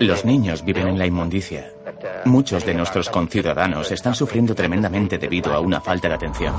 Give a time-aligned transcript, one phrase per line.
[0.00, 1.72] Los niños viven en la inmundicia.
[2.24, 6.54] Muchos de nuestros conciudadanos están sufriendo tremendamente debido a una falta de atención.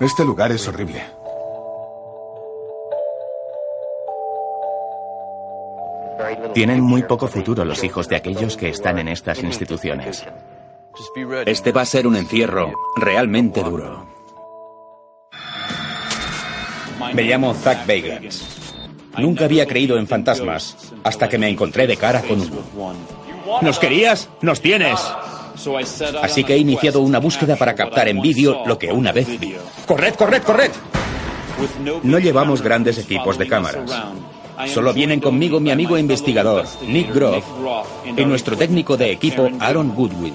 [0.00, 1.02] Este lugar es horrible.
[6.54, 10.24] Tienen muy poco futuro los hijos de aquellos que están en estas instituciones.
[11.46, 14.06] Este va a ser un encierro realmente duro.
[17.14, 18.61] Me llamo Zach Bagans.
[19.18, 22.62] Nunca había creído en fantasmas hasta que me encontré de cara con uno.
[23.60, 24.28] ¿Nos querías?
[24.40, 25.00] ¡Nos tienes!
[26.22, 29.54] Así que he iniciado una búsqueda para captar en vídeo lo que una vez vi.
[29.86, 30.70] ¡Corred, corred, corred!
[32.02, 33.90] No llevamos grandes equipos de cámaras.
[34.66, 37.44] Solo vienen conmigo mi amigo investigador, Nick Groff,
[38.16, 40.34] y nuestro técnico de equipo, Aaron Goodwin.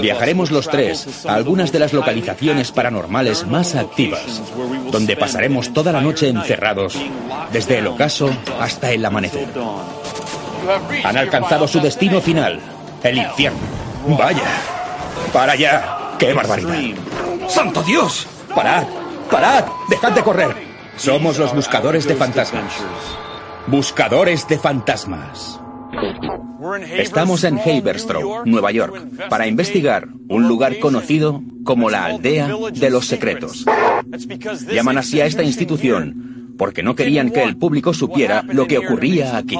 [0.00, 4.42] Viajaremos los tres a algunas de las localizaciones paranormales más activas,
[4.90, 6.96] donde pasaremos toda la noche encerrados,
[7.52, 9.48] desde el ocaso hasta el amanecer.
[11.04, 12.60] Han alcanzado su destino final,
[13.02, 13.58] el infierno.
[14.06, 14.42] Vaya,
[15.32, 16.78] para allá, qué barbaridad.
[17.48, 18.26] ¡Santo Dios!
[18.54, 18.84] ¡Parad!
[19.30, 19.64] ¡Parad!
[19.88, 20.72] ¡Dejad de correr!
[20.96, 22.72] Somos los buscadores de fantasmas.
[23.66, 25.60] Buscadores de fantasmas.
[26.96, 33.06] Estamos en Haverstraw, Nueva York, para investigar un lugar conocido como la aldea de los
[33.06, 33.64] secretos.
[34.72, 39.36] Llaman así a esta institución porque no querían que el público supiera lo que ocurría
[39.36, 39.58] aquí.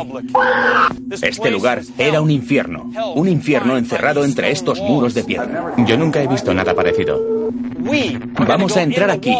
[1.21, 5.75] Este lugar era un infierno, un infierno encerrado entre estos muros de piedra.
[5.87, 7.43] Yo nunca he visto nada parecido.
[8.47, 9.35] Vamos a entrar aquí,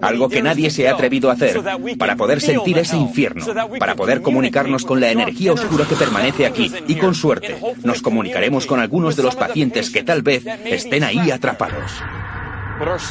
[0.00, 1.60] algo que nadie se ha atrevido a hacer,
[1.98, 3.44] para poder sentir ese infierno,
[3.78, 8.66] para poder comunicarnos con la energía oscura que permanece aquí y con suerte nos comunicaremos
[8.66, 11.92] con algunos de los pacientes que tal vez estén ahí atrapados.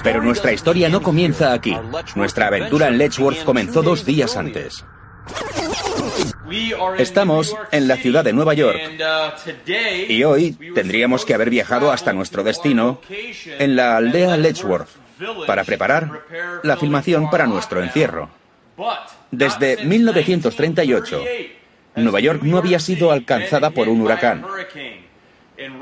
[0.04, 1.76] Pero nuestra historia no comienza aquí.
[2.16, 4.86] Nuestra aventura en Letchworth comenzó dos días antes.
[6.98, 8.80] Estamos en la ciudad de Nueva York
[10.08, 13.02] y hoy tendríamos que haber viajado hasta nuestro destino
[13.46, 14.90] en la aldea Letchworth
[15.46, 16.24] para preparar
[16.64, 18.30] la filmación para nuestro encierro.
[19.32, 21.24] Desde 1938,
[21.96, 24.46] Nueva York no había sido alcanzada por un huracán.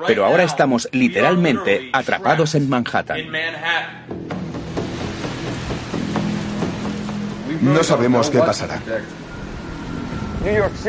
[0.05, 3.21] Pero ahora estamos literalmente atrapados en Manhattan.
[7.61, 8.81] No sabemos qué pasará.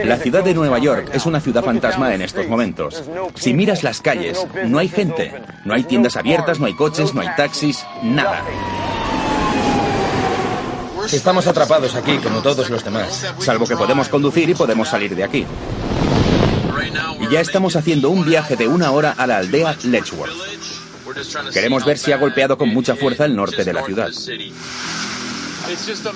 [0.05, 3.03] La ciudad de Nueva York es una ciudad fantasma en estos momentos.
[3.35, 5.35] Si miras las calles, no hay gente,
[5.65, 8.43] no hay tiendas abiertas, no hay coches, no hay taxis, nada.
[11.13, 13.27] Estamos atrapados aquí como todos los demás.
[13.39, 15.47] Salvo que podemos conducir y podemos salir de aquí.
[17.21, 20.33] Y ya estamos haciendo un viaje de una hora a la aldea Letchworth.
[21.53, 24.11] Queremos ver si ha golpeado con mucha fuerza el norte de la ciudad.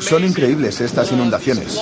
[0.01, 1.79] Son increíbles estas inundaciones.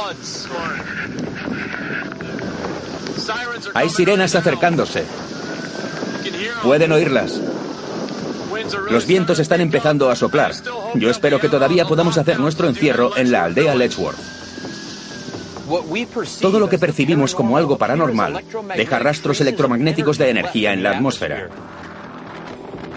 [3.75, 5.05] Hay sirenas acercándose.
[6.63, 7.41] Pueden oírlas.
[8.91, 10.53] Los vientos están empezando a soplar.
[10.95, 14.40] Yo espero que todavía podamos hacer nuestro encierro en la aldea Letchworth.
[16.41, 18.43] Todo lo que percibimos como algo paranormal
[18.77, 21.49] deja rastros electromagnéticos de energía en la atmósfera.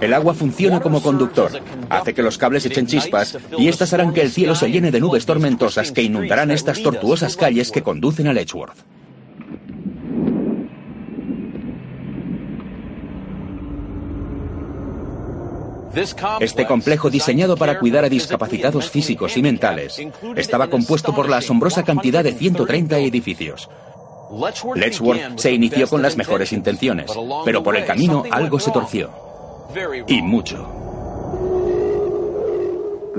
[0.02, 1.52] El agua funciona como conductor,
[1.90, 5.00] hace que los cables echen chispas y estas harán que el cielo se llene de
[5.00, 8.76] nubes tormentosas que inundarán estas tortuosas calles que conducen a Letchworth.
[16.40, 20.02] Este complejo diseñado para cuidar a discapacitados físicos y mentales
[20.36, 23.70] estaba compuesto por la asombrosa cantidad de 130 edificios.
[24.76, 27.12] Letchworth se inició con las mejores intenciones,
[27.46, 29.12] pero por el camino algo se torció.
[30.08, 30.84] Y mucho.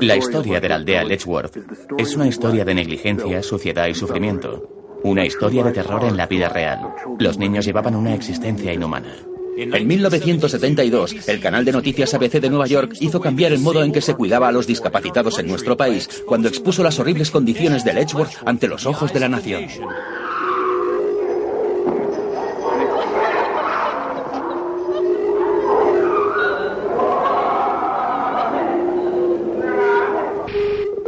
[0.00, 1.56] La historia de la aldea Letchworth
[1.96, 4.68] es una historia de negligencia, suciedad y sufrimiento.
[5.04, 6.94] Una historia de terror en la vida real.
[7.18, 9.14] Los niños llevaban una existencia inhumana.
[9.56, 13.92] En 1972, el canal de noticias ABC de Nueva York hizo cambiar el modo en
[13.92, 17.92] que se cuidaba a los discapacitados en nuestro país cuando expuso las horribles condiciones de
[17.92, 19.66] Letchworth ante los ojos de la nación.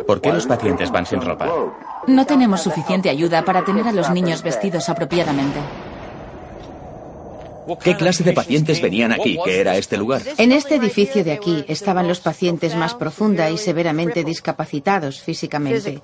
[0.06, 1.48] ¿Por qué los pacientes van sin ropa?
[2.06, 5.58] No tenemos suficiente ayuda para tener a los niños vestidos apropiadamente.
[7.82, 9.38] ¿Qué clase de pacientes venían aquí?
[9.44, 10.22] ¿Qué era este lugar?
[10.38, 16.00] En este edificio de aquí estaban los pacientes más profunda y severamente discapacitados físicamente.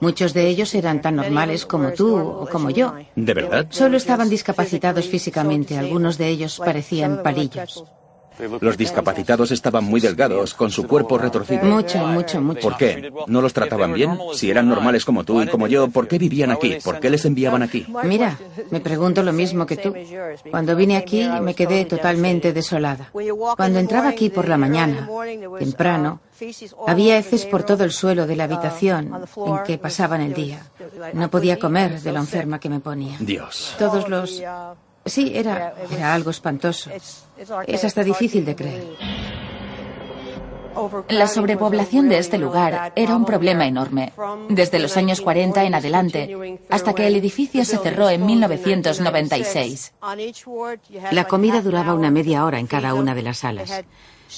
[0.00, 2.94] Muchos de ellos eran tan normales como tú o como yo.
[3.14, 3.66] ¿De verdad?
[3.70, 5.78] Solo estaban discapacitados físicamente.
[5.78, 7.84] Algunos de ellos parecían palillos.
[8.60, 11.64] Los discapacitados estaban muy delgados, con su cuerpo retorcido.
[11.64, 12.60] Mucho, mucho, mucho.
[12.60, 13.12] ¿Por qué?
[13.26, 14.18] ¿No los trataban bien?
[14.34, 16.78] Si eran normales como tú y como yo, ¿por qué vivían aquí?
[16.82, 17.86] ¿Por qué les enviaban aquí?
[18.04, 18.38] Mira,
[18.70, 19.94] me pregunto lo mismo que tú.
[20.50, 23.10] Cuando vine aquí me quedé totalmente desolada.
[23.56, 25.08] Cuando entraba aquí por la mañana,
[25.58, 26.20] temprano,
[26.86, 29.12] había heces por todo el suelo de la habitación
[29.46, 30.66] en que pasaban el día.
[31.12, 33.16] No podía comer de lo enferma que me ponía.
[33.20, 33.74] Dios.
[33.78, 34.42] Todos los...
[35.04, 36.90] Sí, era, era algo espantoso.
[37.66, 38.84] Es hasta difícil de creer.
[41.08, 44.12] La sobrepoblación de este lugar era un problema enorme,
[44.48, 49.92] desde los años 40 en adelante, hasta que el edificio se cerró en 1996.
[51.10, 53.84] La comida duraba una media hora en cada una de las salas.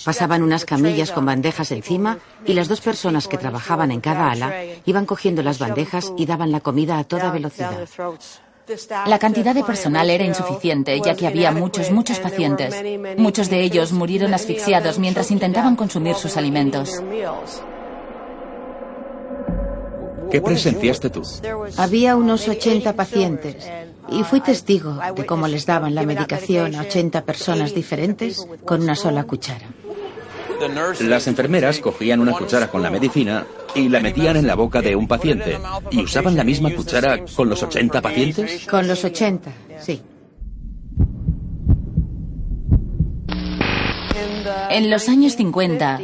[0.05, 4.52] Pasaban unas camillas con bandejas encima y las dos personas que trabajaban en cada ala
[4.87, 7.88] iban cogiendo las bandejas y daban la comida a toda velocidad.
[9.06, 12.75] La cantidad de personal era insuficiente, ya que había muchos, muchos pacientes.
[13.16, 17.02] Muchos de ellos murieron asfixiados mientras intentaban consumir sus alimentos.
[20.31, 21.22] ¿Qué presenciaste tú?
[21.76, 23.70] Había unos 80 pacientes
[24.11, 28.96] y fui testigo de cómo les daban la medicación a 80 personas diferentes con una
[28.96, 29.69] sola cuchara.
[31.01, 34.97] Las enfermeras cogían una cuchara con la medicina y la metían en la boca de
[34.97, 35.59] un paciente.
[35.91, 38.67] ¿Y usaban la misma cuchara con los 80 pacientes?
[38.67, 40.03] Con los 80, sí.
[44.71, 46.01] En los años 50,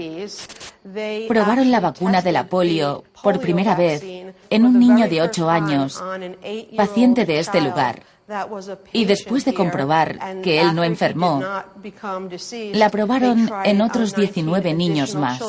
[1.28, 4.02] probaron la vacuna de la polio por primera vez
[4.50, 6.02] en un niño de 8 años,
[6.76, 8.02] paciente de este lugar.
[8.92, 11.42] Y después de comprobar que él no enfermó,
[12.72, 15.40] la probaron en otros 19 niños más.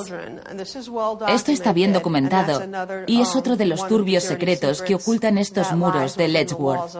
[1.27, 2.61] Esto está bien documentado
[3.07, 6.91] y es otro de los turbios secretos que ocultan estos muros de Letchworth.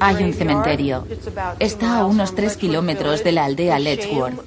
[0.00, 1.06] Hay un cementerio.
[1.58, 4.40] Está a unos tres kilómetros de la aldea Letchworth.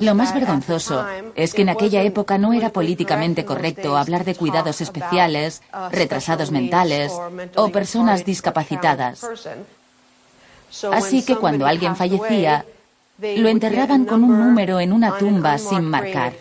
[0.00, 1.04] Lo más vergonzoso
[1.34, 7.12] es que en aquella época no era políticamente correcto hablar de cuidados especiales, retrasados mentales
[7.56, 9.26] o personas discapacitadas.
[10.92, 12.64] Así que cuando alguien fallecía,
[13.18, 16.32] lo enterraban con un número en una tumba sin marcar.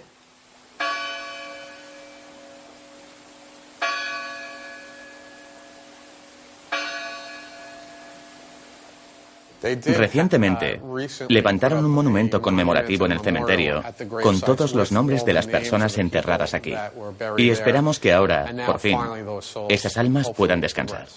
[9.62, 10.82] Recientemente,
[11.28, 13.84] levantaron un monumento conmemorativo en el cementerio
[14.24, 16.74] con todos los nombres de las personas enterradas aquí.
[17.38, 18.98] Y esperamos que ahora, por fin,
[19.70, 21.08] esas almas puedan descansar.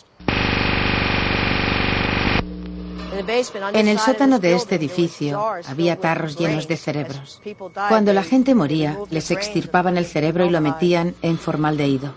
[3.73, 7.41] En el sótano de este edificio había tarros llenos de cerebros.
[7.89, 12.13] Cuando la gente moría, les extirpaban el cerebro y lo metían en formaldehído.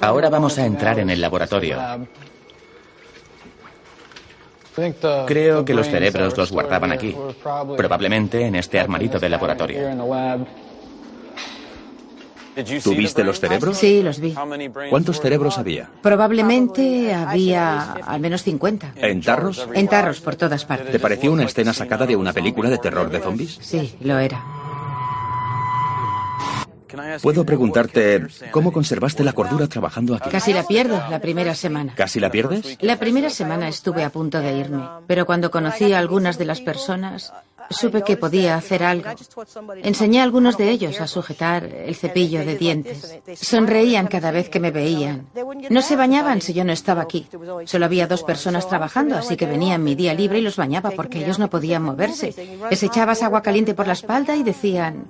[0.00, 1.78] Ahora vamos a entrar en el laboratorio.
[5.26, 7.14] Creo que los cerebros los guardaban aquí,
[7.76, 9.80] probablemente en este armarito de laboratorio.
[12.82, 13.76] ¿Tuviste los cerebros?
[13.76, 14.34] Sí, los vi.
[14.90, 15.88] ¿Cuántos cerebros había?
[16.02, 18.94] Probablemente había al menos 50.
[18.96, 19.66] ¿En tarros?
[19.72, 20.90] En tarros por todas partes.
[20.90, 23.58] ¿Te pareció una escena sacada de una película de terror de zombies?
[23.60, 24.42] Sí, lo era.
[27.22, 30.30] Puedo preguntarte, ¿cómo conservaste la cordura trabajando aquí?
[30.30, 31.94] Casi la pierdo la primera semana.
[31.94, 32.78] ¿Casi la pierdes?
[32.80, 36.60] La primera semana estuve a punto de irme, pero cuando conocí a algunas de las
[36.60, 37.32] personas,
[37.70, 39.10] supe que podía hacer algo.
[39.82, 43.20] Enseñé a algunos de ellos a sujetar el cepillo de dientes.
[43.34, 45.26] Sonreían cada vez que me veían.
[45.70, 47.26] No se bañaban si yo no estaba aquí.
[47.64, 50.90] Solo había dos personas trabajando, así que venía en mi día libre y los bañaba
[50.90, 52.34] porque ellos no podían moverse.
[52.70, 55.04] Les echabas agua caliente por la espalda y decían,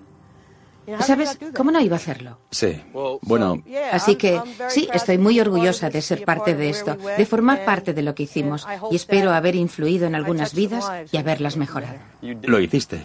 [1.00, 2.38] ¿Sabes cómo no iba a hacerlo?
[2.50, 2.80] Sí.
[3.22, 3.62] Bueno.
[3.92, 8.02] Así que sí, estoy muy orgullosa de ser parte de esto, de formar parte de
[8.02, 11.99] lo que hicimos y espero haber influido en algunas vidas y haberlas mejorado.
[12.22, 13.04] Lo hiciste.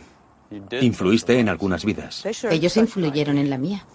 [0.82, 2.24] Influiste en algunas vidas.
[2.50, 3.86] Ellos influyeron en la mía.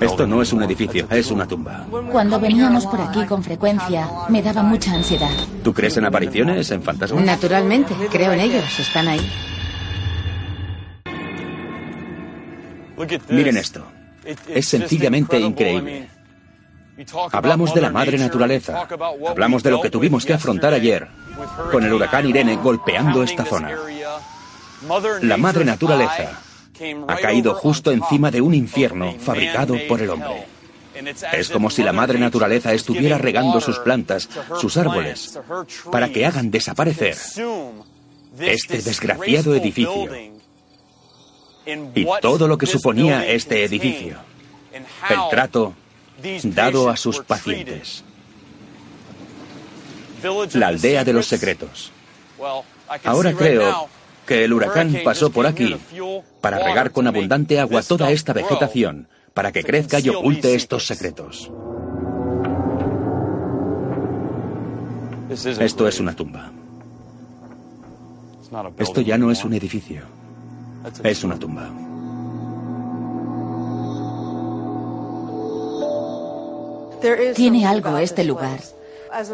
[0.00, 1.86] Esto no es un edificio, es una tumba.
[2.10, 5.30] Cuando veníamos por aquí con frecuencia, me daba mucha ansiedad.
[5.62, 7.22] ¿Tú crees en apariciones, en fantasmas?
[7.22, 9.20] Naturalmente, creo en ellos, están ahí.
[13.28, 13.86] Miren esto.
[14.48, 16.08] Es sencillamente increíble.
[17.32, 18.88] Hablamos de la madre naturaleza.
[19.28, 21.06] Hablamos de lo que tuvimos que afrontar ayer,
[21.70, 23.70] con el huracán Irene golpeando esta zona.
[25.22, 26.40] La madre naturaleza
[27.08, 30.46] ha caído justo encima de un infierno fabricado por el hombre.
[31.32, 35.38] Es como si la madre naturaleza estuviera regando sus plantas, sus árboles,
[35.92, 37.16] para que hagan desaparecer
[38.38, 40.08] este desgraciado edificio
[41.66, 44.16] y todo lo que suponía este edificio,
[44.72, 45.74] el trato
[46.44, 48.04] dado a sus pacientes,
[50.54, 51.92] la aldea de los secretos.
[53.04, 53.88] Ahora creo
[54.26, 55.76] que el huracán pasó por aquí
[56.40, 61.50] para regar con abundante agua toda esta vegetación, para que crezca y oculte estos secretos.
[65.28, 66.52] Esto es una tumba.
[68.78, 70.02] Esto ya no es un edificio.
[71.02, 71.68] Es una tumba.
[77.34, 78.60] Tiene algo este lugar.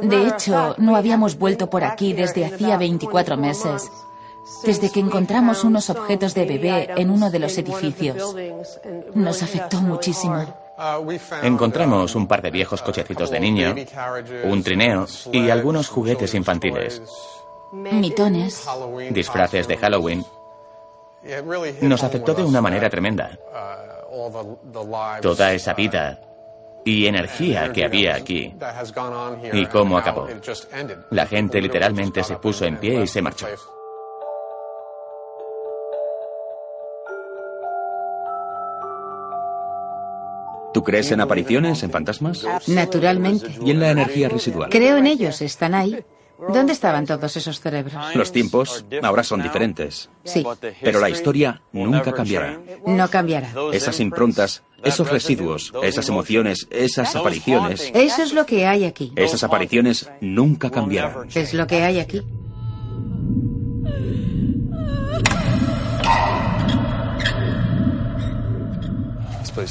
[0.02, 3.90] De hecho, no habíamos vuelto por aquí desde hacía 24 meses,
[4.64, 8.36] desde que encontramos unos objetos de bebé en uno de los edificios.
[9.14, 10.46] Nos afectó muchísimo.
[11.42, 13.74] Encontramos un par de viejos cochecitos de niño,
[14.44, 17.02] un trineo y algunos juguetes infantiles.
[17.72, 18.66] Mitones.
[19.10, 20.24] Disfraces de Halloween.
[21.82, 23.38] Nos afectó de una manera tremenda.
[25.20, 26.20] Toda esa vida
[26.84, 28.54] y energía que había aquí
[29.52, 30.28] y cómo acabó.
[31.10, 33.46] La gente literalmente se puso en pie y se marchó.
[40.72, 42.46] ¿Tú crees en apariciones, en fantasmas?
[42.66, 43.46] Naturalmente.
[43.62, 44.70] ¿Y en la energía residual?
[44.70, 46.02] Creo en ellos, están ahí.
[46.48, 47.94] ¿Dónde estaban todos esos cerebros?
[48.14, 50.10] Los tiempos ahora son diferentes.
[50.24, 50.44] Sí.
[50.80, 52.58] Pero la historia nunca cambiará.
[52.86, 53.52] No cambiará.
[53.72, 57.90] Esas improntas, esos residuos, esas emociones, esas apariciones.
[57.94, 59.12] Eso es lo que hay aquí.
[59.16, 61.28] Esas apariciones nunca cambiarán.
[61.34, 62.22] Es lo que hay aquí.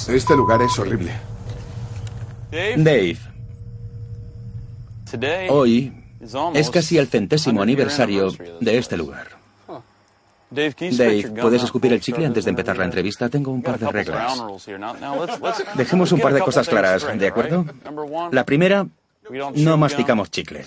[0.10, 1.12] Este lugar es horrible.
[2.52, 3.18] Dave,
[5.50, 6.01] hoy
[6.54, 9.42] es casi el centésimo aniversario de este lugar.
[10.52, 13.30] Dave, ¿puedes escupir el chicle antes de empezar la entrevista?
[13.30, 14.38] Tengo un par de reglas.
[15.76, 17.66] Dejemos un par de cosas claras, ¿de acuerdo?
[18.32, 18.86] La primera,
[19.56, 20.66] no masticamos chicle.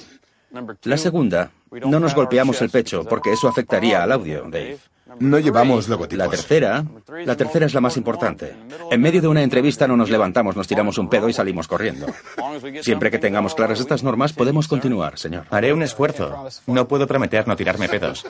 [0.84, 4.78] La segunda, no nos golpeamos el pecho, porque eso afectaría al audio, Dave.
[5.20, 6.24] No llevamos logotipos.
[6.24, 6.84] La tercera,
[7.24, 8.54] la tercera es la más importante.
[8.90, 12.06] En medio de una entrevista no nos levantamos, nos tiramos un pedo y salimos corriendo.
[12.82, 15.46] Siempre que tengamos claras estas normas, podemos continuar, señor.
[15.50, 16.48] Haré un esfuerzo.
[16.66, 18.26] No puedo prometer no tirarme pedos.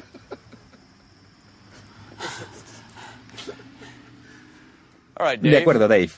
[5.41, 6.11] De acuerdo, Dave.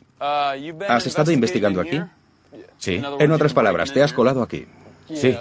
[0.88, 2.02] ¿Has estado investigando aquí?
[2.78, 3.02] Sí.
[3.18, 4.66] En otras palabras, te has colado aquí.
[5.12, 5.36] Sí.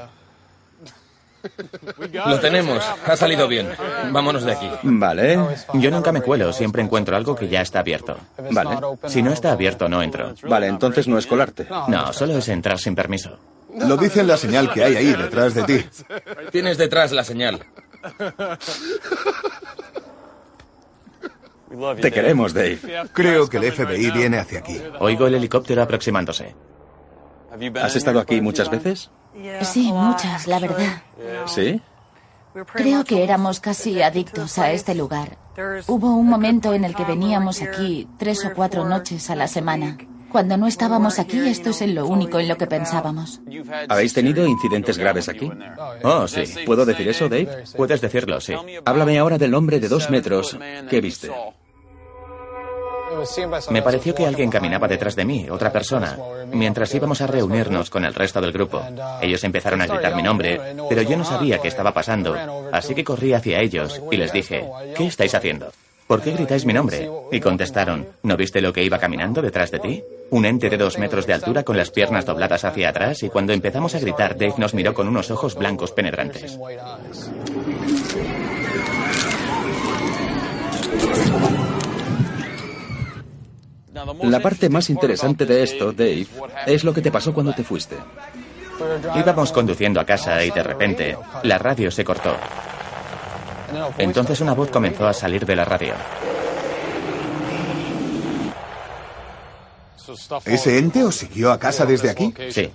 [2.26, 2.84] Lo tenemos.
[3.06, 3.70] Ha salido bien.
[4.12, 4.70] Vámonos de aquí.
[4.84, 5.40] Vale.
[5.74, 8.18] Yo nunca me cuelo, siempre encuentro algo que ya está abierto.
[8.52, 8.78] Vale.
[9.08, 10.34] Si no está abierto, no entro.
[10.44, 11.68] Vale, entonces no es colarte.
[11.88, 13.38] No, solo es entrar sin permiso.
[13.76, 15.86] Lo dice en la señal que hay ahí detrás de ti.
[16.52, 17.66] Tienes detrás la señal.
[22.02, 22.80] Te queremos, Dave.
[23.12, 24.82] Creo que el FBI viene hacia aquí.
[25.00, 26.56] Oigo el helicóptero aproximándose.
[27.82, 29.12] ¿Has estado aquí muchas veces?
[29.62, 31.02] Sí, muchas, la verdad.
[31.46, 31.82] ¿Sí?
[32.74, 35.38] Creo que éramos casi adictos a este lugar.
[35.88, 39.98] Hubo un momento en el que veníamos aquí tres o cuatro noches a la semana.
[40.32, 43.40] Cuando no estábamos aquí, esto es en lo único en lo que pensábamos.
[43.88, 45.50] ¿Habéis tenido incidentes graves aquí?
[46.04, 46.44] Oh, sí.
[46.66, 47.64] ¿Puedo decir eso, Dave?
[47.76, 48.54] Puedes decirlo, sí.
[48.84, 50.58] Háblame ahora del hombre de dos metros
[50.90, 51.32] que viste.
[53.70, 56.18] Me pareció que alguien caminaba detrás de mí, otra persona,
[56.52, 58.82] mientras íbamos a reunirnos con el resto del grupo.
[59.22, 62.36] Ellos empezaron a gritar mi nombre, pero yo no sabía qué estaba pasando,
[62.72, 65.72] así que corrí hacia ellos y les dije, ¿qué estáis haciendo?
[66.08, 67.10] ¿Por qué gritáis mi nombre?
[67.32, 70.04] Y contestaron, ¿no viste lo que iba caminando detrás de ti?
[70.30, 73.54] Un ente de dos metros de altura con las piernas dobladas hacia atrás y cuando
[73.54, 76.60] empezamos a gritar, Dave nos miró con unos ojos blancos penetrantes.
[84.24, 86.28] La parte más interesante de esto, Dave,
[86.66, 87.96] es lo que te pasó cuando te fuiste.
[89.16, 92.36] Íbamos conduciendo a casa y de repente la radio se cortó.
[93.98, 95.94] Entonces una voz comenzó a salir de la radio.
[100.46, 102.34] ¿Ese ente os siguió a casa desde aquí?
[102.50, 102.72] Sí.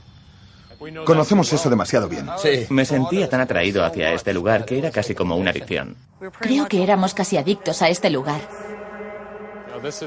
[1.05, 2.27] Conocemos eso demasiado bien.
[2.39, 2.67] Sí.
[2.71, 5.97] Me sentía tan atraído hacia este lugar que era casi como una adicción.
[6.41, 8.41] Creo que éramos casi adictos a este lugar.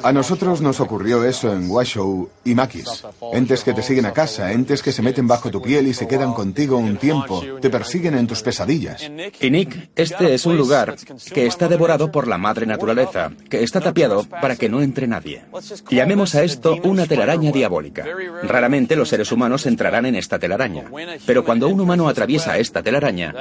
[0.04, 3.04] A nosotros nos ocurrió eso en Washoe y Maquis.
[3.34, 6.08] Entes que te siguen a casa, entes que se meten bajo tu piel y se
[6.08, 9.10] quedan contigo un tiempo, te persiguen en tus pesadillas.
[9.40, 10.96] Y Nick, este es un lugar
[11.34, 15.46] que está devorado por la madre naturaleza, que está tapiado para que no entre nadie.
[15.90, 18.06] Llamemos a esto una telaraña diabólica.
[18.44, 20.86] Raramente los seres humanos entrarán en esta telaraña,
[21.26, 23.34] pero cuando un humano atraviesa esta telaraña,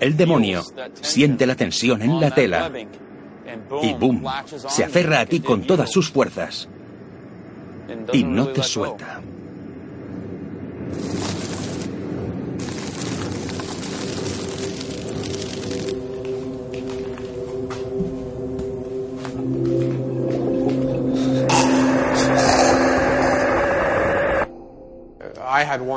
[0.00, 0.64] el demonio
[1.00, 2.70] siente la tensión en la tela
[3.82, 4.24] y boom,
[4.68, 6.68] se aferra a ti con todas sus fuerzas
[8.12, 9.20] y no te suelta.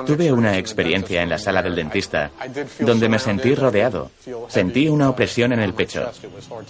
[0.06, 2.32] Tuve una experiencia en la sala del dentista
[2.80, 4.12] donde me sentí rodeado.
[4.48, 6.12] Sentí una opresión en el pecho.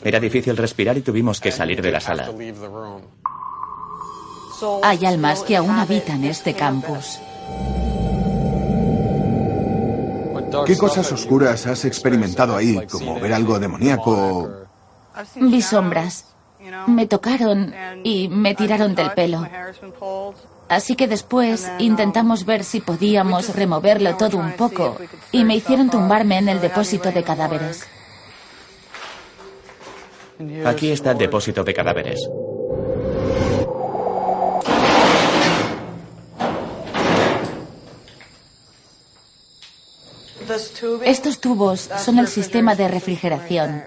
[0.04, 2.30] Era difícil respirar y tuvimos que salir de la sala.
[4.84, 7.20] Hay almas que aún habitan este campus.
[10.66, 14.50] ¿Qué cosas oscuras has experimentado ahí, como ver algo demoníaco?
[15.36, 16.26] Vi sombras.
[16.88, 19.46] Me tocaron y me tiraron del pelo.
[20.74, 24.98] Así que después intentamos ver si podíamos removerlo todo un poco
[25.32, 27.86] y me hicieron tumbarme en el depósito de cadáveres.
[30.66, 32.20] Aquí está el depósito de cadáveres.
[41.06, 43.84] Estos tubos son el sistema de refrigeración.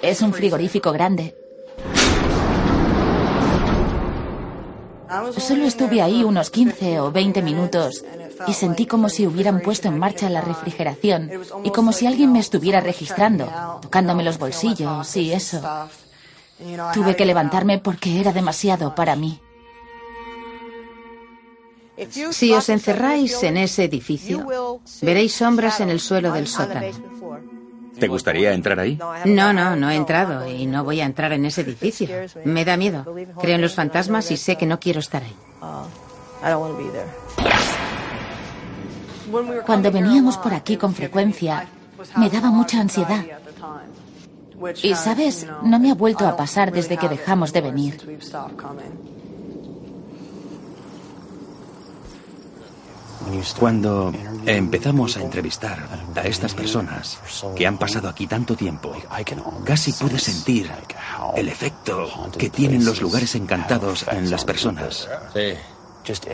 [0.00, 1.41] Es un frigorífico grande.
[5.38, 8.04] Solo estuve ahí unos 15 o 20 minutos
[8.46, 11.30] y sentí como si hubieran puesto en marcha la refrigeración
[11.64, 13.48] y como si alguien me estuviera registrando,
[13.82, 15.60] tocándome los bolsillos y eso.
[16.94, 19.40] Tuve que levantarme porque era demasiado para mí.
[22.30, 27.11] Si os encerráis en ese edificio, veréis sombras en el suelo del sótano.
[27.98, 28.98] ¿Te gustaría entrar ahí?
[29.24, 32.08] No, no, no he entrado y no voy a entrar en ese edificio.
[32.44, 33.04] Me da miedo.
[33.40, 35.36] Creo en los fantasmas y sé que no quiero estar ahí.
[39.66, 41.66] Cuando veníamos por aquí con frecuencia,
[42.16, 43.24] me daba mucha ansiedad.
[44.82, 48.20] Y sabes, no me ha vuelto a pasar desde que dejamos de venir.
[53.58, 54.12] Cuando
[54.46, 55.78] empezamos a entrevistar
[56.14, 57.18] a estas personas
[57.56, 58.94] que han pasado aquí tanto tiempo,
[59.64, 60.70] casi pude sentir
[61.36, 65.08] el efecto que tienen los lugares encantados en las personas.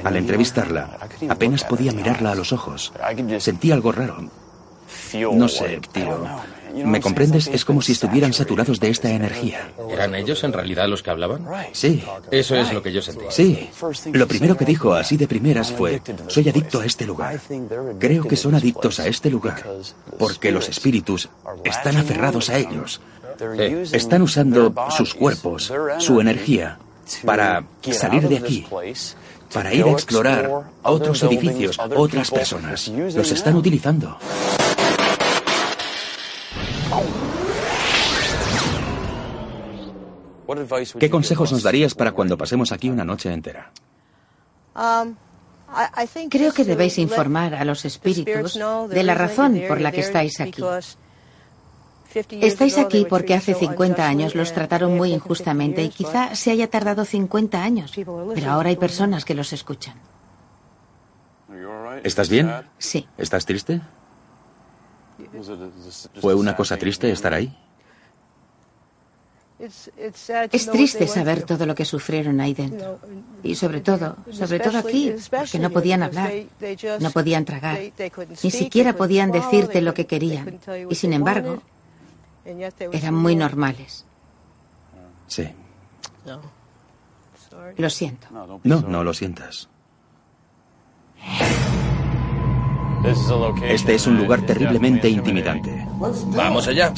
[0.05, 0.98] Al entrevistarla,
[1.29, 2.92] apenas podía mirarla a los ojos.
[3.38, 4.29] Sentí algo raro.
[5.35, 6.27] No sé, tío.
[6.84, 7.48] ¿Me comprendes?
[7.48, 9.70] Es como si estuvieran saturados de esta energía.
[9.90, 11.46] ¿Eran ellos en realidad los que hablaban?
[11.72, 12.02] Sí.
[12.30, 13.24] Eso es lo que yo sentí.
[13.30, 13.70] Sí.
[14.12, 17.40] Lo primero que dijo así de primeras fue, soy adicto a este lugar.
[17.98, 19.64] Creo que son adictos a este lugar
[20.18, 21.28] porque los espíritus
[21.64, 23.00] están aferrados a ellos.
[23.92, 26.78] Están usando sus cuerpos, su energía,
[27.24, 28.66] para salir de aquí,
[29.52, 30.50] para ir a explorar
[30.82, 32.88] otros edificios, otras personas.
[32.88, 34.18] Los están utilizando.
[40.98, 43.70] ¿Qué consejos nos darías para cuando pasemos aquí una noche entera?
[46.30, 48.58] Creo que debéis informar a los espíritus
[48.88, 50.62] de la razón por la que estáis aquí.
[52.40, 57.04] Estáis aquí porque hace 50 años los trataron muy injustamente y quizá se haya tardado
[57.04, 59.96] 50 años, pero ahora hay personas que los escuchan.
[62.04, 62.50] ¿Estás bien?
[62.78, 63.06] Sí.
[63.18, 63.82] ¿Estás triste?
[66.20, 67.54] ¿Fue una cosa triste estar ahí?
[69.59, 73.01] Es triste saber todo lo que sufrieron ahí dentro.
[73.42, 76.33] Y sobre todo, sobre todo aquí, porque no podían hablar,
[77.01, 77.79] no podían tragar,
[78.42, 80.61] ni siquiera podían decirte lo que querían.
[80.88, 81.62] Y sin embargo,
[82.92, 84.05] eran muy normales.
[85.27, 85.49] Sí.
[87.77, 88.29] Lo siento.
[88.64, 89.68] No, no lo sientas.
[93.62, 95.87] Este es un lugar terriblemente intimidante.
[96.35, 96.92] Vamos allá.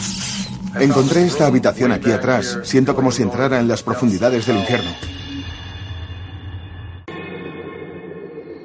[0.78, 2.60] Encontré esta habitación aquí atrás.
[2.62, 4.90] Siento como si entrara en las profundidades del infierno.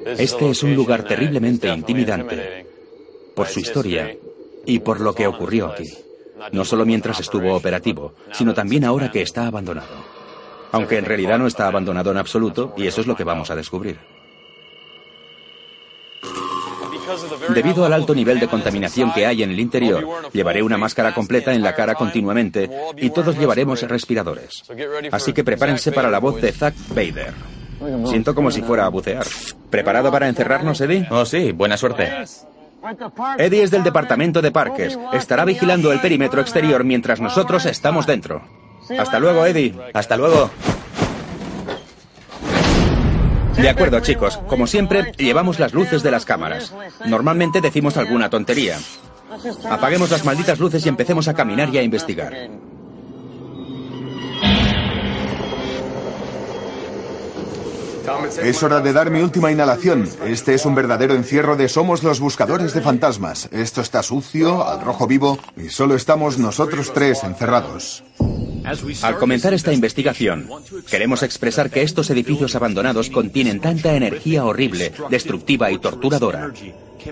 [0.06, 2.66] Este es un lugar terriblemente intimidante
[3.34, 4.16] por su historia
[4.64, 5.92] y por lo que ocurrió aquí.
[6.52, 9.88] No solo mientras estuvo operativo, sino también ahora que está abandonado.
[10.72, 13.56] Aunque en realidad no está abandonado en absoluto, y eso es lo que vamos a
[13.56, 13.98] descubrir.
[17.54, 21.54] Debido al alto nivel de contaminación que hay en el interior, llevaré una máscara completa
[21.54, 24.62] en la cara continuamente y todos llevaremos respiradores.
[25.12, 27.34] Así que prepárense para la voz de Zack Bader.
[28.06, 29.26] Siento como si fuera a bucear.
[29.70, 31.06] ¿Preparado para encerrarnos, Eddie?
[31.10, 32.10] Oh, sí, buena suerte.
[33.38, 34.98] Eddie es del departamento de parques.
[35.12, 38.42] Estará vigilando el perímetro exterior mientras nosotros estamos dentro.
[38.98, 39.74] Hasta luego, Eddie.
[39.92, 40.50] Hasta luego.
[43.56, 44.38] De acuerdo, chicos.
[44.46, 46.74] Como siempre, llevamos las luces de las cámaras.
[47.06, 48.78] Normalmente decimos alguna tontería.
[49.70, 52.32] Apaguemos las malditas luces y empecemos a caminar y a investigar.
[58.42, 60.08] Es hora de dar mi última inhalación.
[60.26, 63.48] Este es un verdadero encierro de somos los buscadores de fantasmas.
[63.52, 68.04] Esto está sucio, al rojo vivo, y solo estamos nosotros tres encerrados.
[69.02, 70.48] Al comenzar esta investigación,
[70.90, 76.52] queremos expresar que estos edificios abandonados contienen tanta energía horrible, destructiva y torturadora,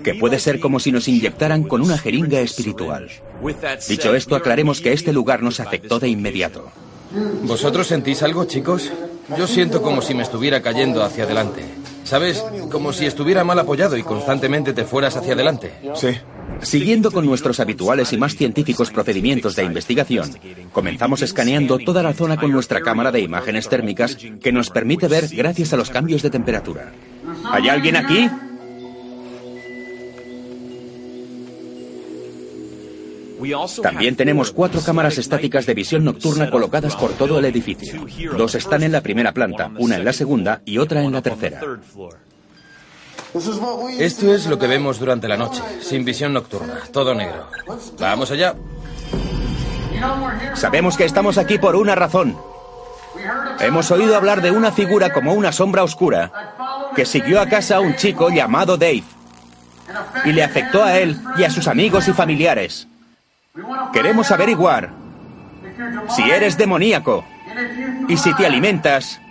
[0.03, 3.09] que puede ser como si nos inyectaran con una jeringa espiritual.
[3.87, 6.69] Dicho esto, aclaremos que este lugar nos afectó de inmediato.
[7.43, 8.91] ¿Vosotros sentís algo, chicos?
[9.37, 11.63] Yo siento como si me estuviera cayendo hacia adelante.
[12.03, 12.43] ¿Sabes?
[12.71, 15.73] Como si estuviera mal apoyado y constantemente te fueras hacia adelante.
[15.95, 16.09] Sí.
[16.61, 20.29] Siguiendo con nuestros habituales y más científicos procedimientos de investigación,
[20.71, 25.27] comenzamos escaneando toda la zona con nuestra cámara de imágenes térmicas que nos permite ver
[25.29, 26.93] gracias a los cambios de temperatura.
[27.51, 28.29] ¿Hay alguien aquí?
[33.81, 38.05] También tenemos cuatro cámaras estáticas de visión nocturna colocadas por todo el edificio.
[38.37, 41.61] Dos están en la primera planta, una en la segunda y otra en la tercera.
[43.99, 47.47] Esto es lo que vemos durante la noche, sin visión nocturna, todo negro.
[47.99, 48.55] Vamos allá.
[50.53, 52.37] Sabemos que estamos aquí por una razón.
[53.59, 56.31] Hemos oído hablar de una figura como una sombra oscura
[56.95, 59.03] que siguió a casa a un chico llamado Dave
[60.23, 62.87] y le afectó a él y a sus amigos y familiares.
[63.93, 64.91] Queremos averiguar
[66.15, 67.23] si eres demoníaco
[68.07, 69.21] y si te alimentas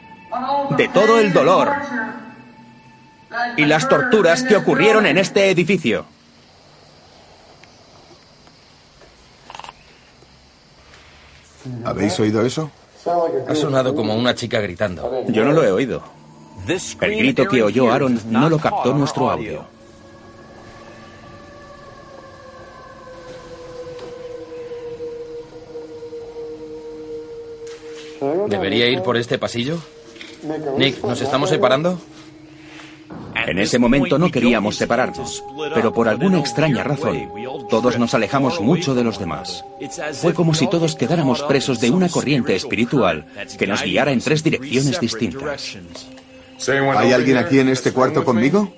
[0.76, 1.70] de todo el dolor
[3.56, 6.06] y las torturas que ocurrieron en este edificio.
[11.84, 12.70] ¿Habéis oído eso?
[13.48, 15.24] Ha sonado como una chica gritando.
[15.28, 16.02] Yo no lo he oído.
[17.00, 19.73] El grito que oyó Aaron no lo captó nuestro audio.
[28.48, 29.78] ¿Debería ir por este pasillo?
[30.76, 31.98] Nick, ¿nos estamos separando?
[33.34, 37.28] En ese momento no queríamos separarnos, pero por alguna extraña razón,
[37.68, 39.64] todos nos alejamos mucho de los demás.
[40.12, 43.26] Fue como si todos quedáramos presos de una corriente espiritual
[43.58, 45.76] que nos guiara en tres direcciones distintas.
[46.96, 48.72] ¿Hay alguien aquí en este cuarto conmigo?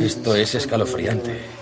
[0.00, 1.57] Esto es escalofriante.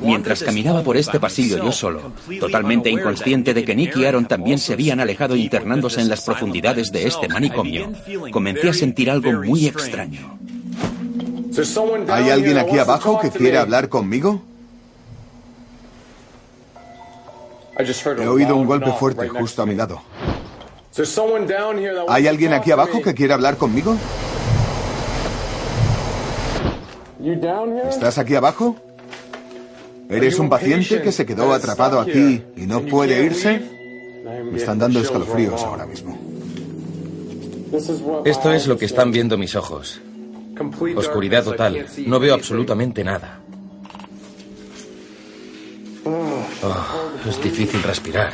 [0.00, 4.58] Mientras caminaba por este pasillo yo solo, totalmente inconsciente de que Nick y Aaron también
[4.58, 7.92] se habían alejado internándose en las profundidades de este manicomio,
[8.30, 10.38] comencé a sentir algo muy extraño.
[12.08, 14.42] ¿Hay alguien aquí abajo que quiere hablar conmigo?
[17.78, 20.02] He oído un golpe fuerte justo a mi lado.
[22.08, 23.96] ¿Hay alguien aquí abajo que quiere hablar conmigo?
[27.88, 28.76] ¿Estás aquí abajo?
[30.10, 33.62] ¿Eres un paciente que se quedó atrapado aquí y no puede irse?
[34.50, 36.18] Me están dando escalofríos ahora mismo.
[38.24, 40.00] Esto es lo que están viendo mis ojos.
[40.96, 41.86] Oscuridad total.
[42.06, 43.40] No veo absolutamente nada.
[46.04, 48.32] Oh, es difícil respirar.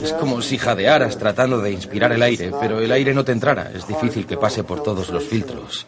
[0.00, 3.72] Es como si jadearas tratando de inspirar el aire, pero el aire no te entrara.
[3.74, 5.86] Es difícil que pase por todos los filtros.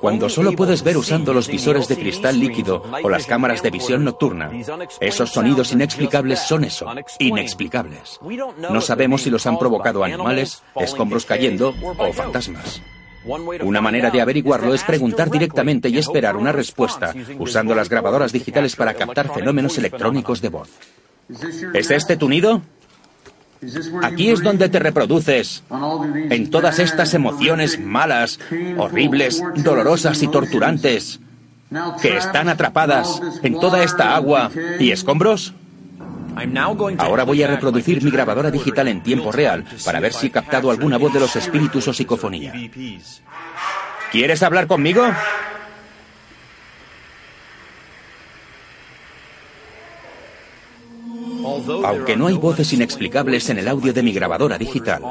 [0.00, 4.04] Cuando solo puedes ver usando los visores de cristal líquido o las cámaras de visión
[4.04, 4.50] nocturna,
[5.00, 6.86] esos sonidos inexplicables son eso,
[7.18, 8.20] inexplicables.
[8.70, 12.82] No sabemos si los han provocado animales, escombros cayendo o fantasmas.
[13.62, 18.76] Una manera de averiguarlo es preguntar directamente y esperar una respuesta usando las grabadoras digitales
[18.76, 20.70] para captar fenómenos electrónicos de voz.
[21.74, 22.62] ¿Es este tu nido?
[24.02, 25.62] Aquí es donde te reproduces,
[26.14, 28.38] en todas estas emociones malas,
[28.78, 31.20] horribles, dolorosas y torturantes,
[32.00, 35.54] que están atrapadas en toda esta agua y escombros.
[36.98, 40.70] Ahora voy a reproducir mi grabadora digital en tiempo real para ver si he captado
[40.70, 42.54] alguna voz de los espíritus o psicofonía.
[44.10, 45.02] ¿Quieres hablar conmigo?
[51.84, 55.02] Aunque no hay voces inexplicables en el audio de mi grabadora digital,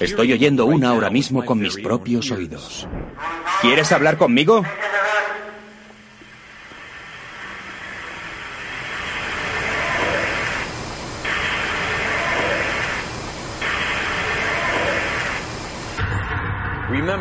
[0.00, 2.86] estoy oyendo una ahora mismo con mis propios oídos.
[3.60, 4.62] ¿Quieres hablar conmigo?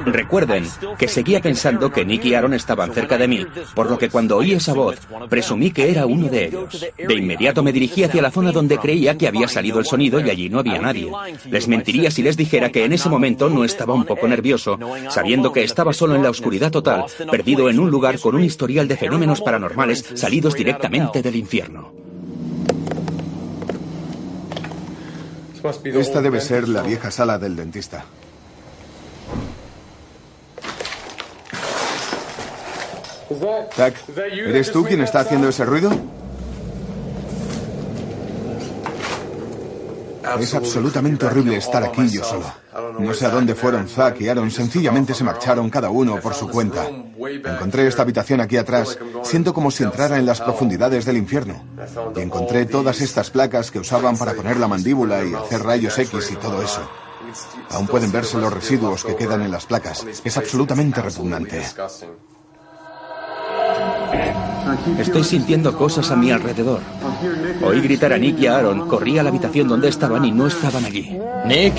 [0.05, 0.67] Recuerden
[0.97, 4.37] que seguía pensando que Nick y Aaron estaban cerca de mí, por lo que cuando
[4.37, 6.85] oí esa voz, presumí que era uno de ellos.
[6.97, 10.29] De inmediato me dirigí hacia la zona donde creía que había salido el sonido y
[10.29, 11.11] allí no había nadie.
[11.49, 14.77] Les mentiría si les dijera que en ese momento no estaba un poco nervioso,
[15.09, 18.87] sabiendo que estaba solo en la oscuridad total, perdido en un lugar con un historial
[18.87, 21.91] de fenómenos paranormales salidos directamente del infierno.
[25.83, 28.05] Esta debe ser la vieja sala del dentista.
[33.75, 35.91] Tac, ¿eres tú quien está haciendo ese ruido?
[40.39, 42.45] Es absolutamente horrible estar aquí yo solo.
[42.99, 46.47] No sé a dónde fueron Zack y Aaron, sencillamente se marcharon cada uno por su
[46.47, 46.87] cuenta.
[46.87, 51.63] Encontré esta habitación aquí atrás, siento como si entrara en las profundidades del infierno.
[52.15, 56.31] Y encontré todas estas placas que usaban para poner la mandíbula y hacer rayos X
[56.31, 56.81] y todo eso.
[57.69, 60.05] Aún pueden verse los residuos que quedan en las placas.
[60.23, 61.61] Es absolutamente repugnante.
[64.99, 66.81] Estoy sintiendo cosas a mi alrededor.
[67.63, 68.87] Oí gritar a Nick y a Aaron.
[68.87, 71.17] Corrí a la habitación donde estaban y no estaban allí.
[71.45, 71.73] Nick,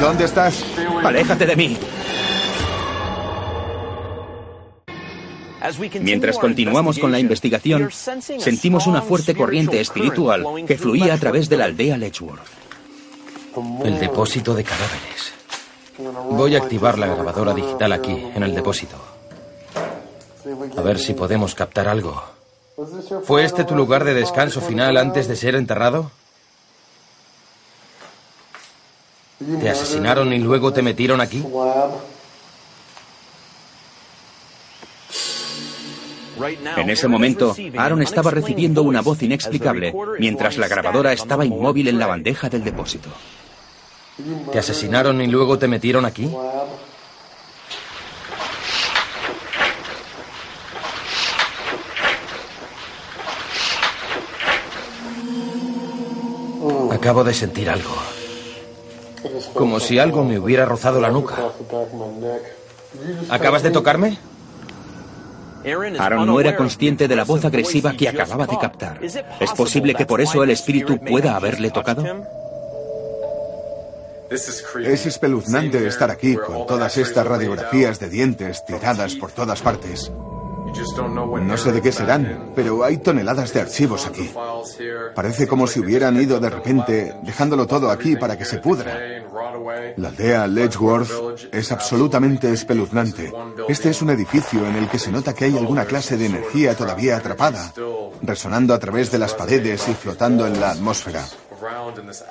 [0.00, 0.64] ¿dónde estás?
[1.04, 1.76] Aléjate de mí.
[6.00, 7.88] Mientras continuamos con la investigación,
[8.38, 12.40] sentimos una fuerte corriente espiritual que fluía a través de la aldea Letchworth.
[13.84, 15.32] El depósito de cadáveres.
[16.30, 19.11] Voy a activar la grabadora digital aquí, en el depósito.
[20.76, 22.22] A ver si podemos captar algo.
[23.24, 26.10] ¿Fue este tu lugar de descanso final antes de ser enterrado?
[29.60, 31.44] ¿Te asesinaron y luego te metieron aquí?
[36.76, 41.98] En ese momento, Aaron estaba recibiendo una voz inexplicable mientras la grabadora estaba inmóvil en
[41.98, 43.10] la bandeja del depósito.
[44.50, 46.30] ¿Te asesinaron y luego te metieron aquí?
[56.92, 57.94] Acabo de sentir algo.
[59.54, 61.36] Como si algo me hubiera rozado la nuca.
[63.30, 64.18] ¿Acabas de tocarme?
[65.98, 69.00] Aaron no era consciente de la voz agresiva que acababa de captar.
[69.02, 72.04] ¿Es posible que por eso el espíritu pueda haberle tocado?
[74.30, 80.10] Es espeluznante estar aquí con todas estas radiografías de dientes tiradas por todas partes.
[81.42, 84.30] No sé de qué serán, pero hay toneladas de archivos aquí.
[85.14, 88.98] Parece como si hubieran ido de repente dejándolo todo aquí para que se pudra.
[89.96, 93.32] La aldea Ledgeworth es absolutamente espeluznante.
[93.68, 96.74] Este es un edificio en el que se nota que hay alguna clase de energía
[96.74, 97.72] todavía atrapada,
[98.22, 101.24] resonando a través de las paredes y flotando en la atmósfera.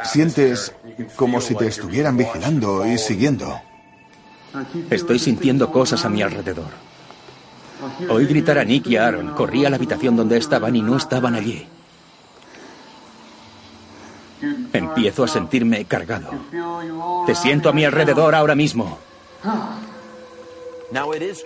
[0.03, 0.73] Sientes
[1.15, 3.61] como si te estuvieran vigilando y siguiendo.
[4.89, 6.90] Estoy sintiendo cosas a mi alrededor.
[8.09, 9.33] Oí gritar a Nick y a Aaron.
[9.33, 11.67] Corrí a la habitación donde estaban y no estaban allí.
[14.73, 16.29] Empiezo a sentirme cargado.
[17.25, 18.97] Te siento a mi alrededor ahora mismo.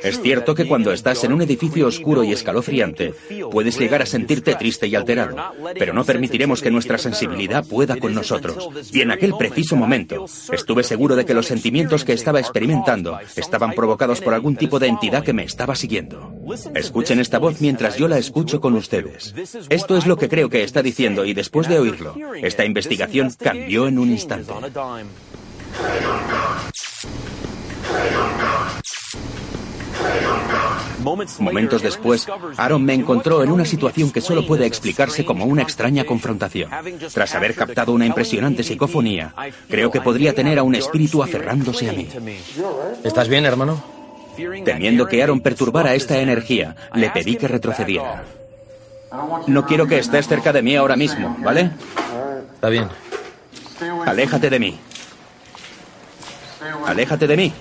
[0.02, 3.14] Es cierto que cuando estás en un edificio oscuro y escalofriante,
[3.52, 5.36] puedes llegar a sentirte triste y alterado,
[5.78, 8.70] pero no permitiremos que nuestra sensibilidad pueda con nosotros.
[8.92, 13.74] Y en aquel preciso momento, estuve seguro de que los sentimientos que estaba experimentando estaban
[13.74, 16.34] provocados por algún tipo de entidad que me estaba siguiendo.
[16.74, 19.34] Escuchen esta voz mientras yo la escucho con ustedes.
[19.70, 23.88] Esto es lo que creo que está diciendo y después de oírlo, esta investigación cambió
[23.88, 24.54] en un instante.
[31.40, 36.04] Momentos después, Aaron me encontró en una situación que solo puede explicarse como una extraña
[36.04, 36.70] confrontación.
[37.14, 39.34] Tras haber captado una impresionante psicofonía,
[39.70, 42.08] creo que podría tener a un espíritu aferrándose a mí.
[43.04, 43.84] ¿Estás bien, hermano?
[44.66, 48.24] Temiendo que Aaron perturbara esta energía, le pedí que retrocediera.
[49.48, 51.72] No quiero que estés cerca de mí ahora mismo, ¿vale?
[52.56, 52.90] Está bien.
[54.06, 54.80] Aléjate de mí.
[56.86, 57.54] Aléjate de mí.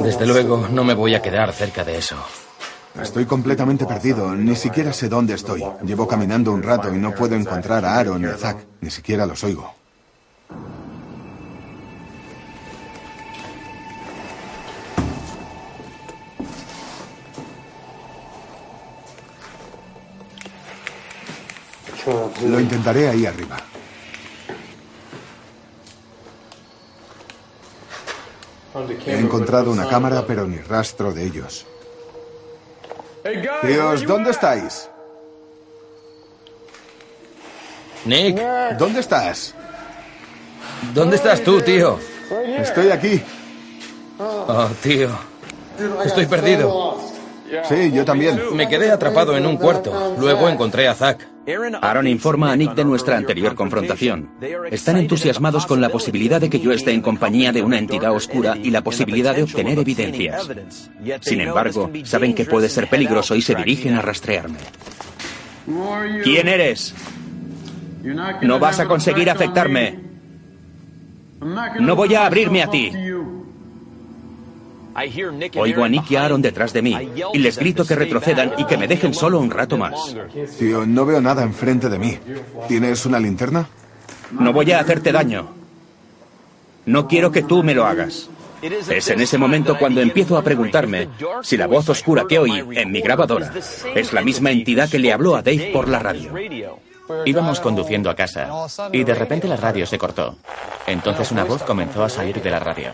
[0.00, 2.16] Desde luego, no me voy a quedar cerca de eso.
[3.00, 4.34] Estoy completamente perdido.
[4.34, 5.64] Ni siquiera sé dónde estoy.
[5.82, 8.58] Llevo caminando un rato y no puedo encontrar a Aaron y a Zack.
[8.80, 9.74] Ni siquiera los oigo.
[22.46, 23.56] Lo intentaré ahí arriba.
[29.06, 31.66] He encontrado una cámara, pero ni rastro de ellos.
[33.62, 34.88] Tíos, ¿dónde estáis?
[38.04, 38.40] Nick,
[38.78, 39.54] ¿dónde estás?
[40.94, 41.98] ¿Dónde estás tú, tío?
[42.58, 43.22] Estoy aquí.
[44.18, 45.10] Oh, tío.
[46.04, 46.98] Estoy perdido.
[47.68, 48.40] Sí, yo también.
[48.56, 50.14] Me quedé atrapado en un cuarto.
[50.18, 51.31] Luego encontré a Zack.
[51.80, 54.30] Aaron informa a Nick de nuestra anterior confrontación.
[54.70, 58.56] Están entusiasmados con la posibilidad de que yo esté en compañía de una entidad oscura
[58.56, 60.48] y la posibilidad de obtener evidencias.
[61.20, 64.58] Sin embargo, saben que puede ser peligroso y se dirigen a rastrearme.
[66.22, 66.94] ¿Quién eres?
[68.42, 69.98] No vas a conseguir afectarme.
[71.80, 72.92] No voy a abrirme a ti.
[75.56, 76.96] Oigo a Nick y a Aaron detrás de mí
[77.32, 80.14] y les grito que retrocedan y que me dejen solo un rato más.
[80.58, 82.18] Tío, no veo nada enfrente de mí.
[82.68, 83.66] ¿Tienes una linterna?
[84.32, 85.48] No voy a hacerte daño.
[86.86, 88.28] No quiero que tú me lo hagas.
[88.62, 91.08] Es en ese momento cuando empiezo a preguntarme
[91.42, 93.52] si la voz oscura que oí en mi grabadora
[93.94, 96.32] es la misma entidad que le habló a Dave por la radio.
[97.24, 98.48] Íbamos conduciendo a casa
[98.92, 100.36] y de repente la radio se cortó.
[100.86, 102.92] Entonces una voz comenzó a salir de la radio.